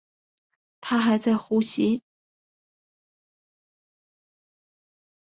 [0.81, 2.01] 她还在呼吸